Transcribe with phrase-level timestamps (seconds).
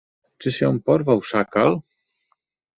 [0.37, 1.79] Czyż ją porwał szakal?